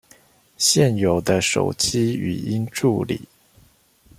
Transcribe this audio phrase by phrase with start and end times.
[0.57, 3.21] 現有的手機語音助理